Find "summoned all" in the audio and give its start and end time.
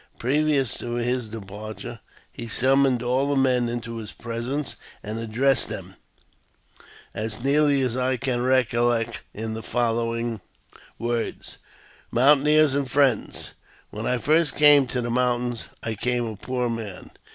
2.47-3.29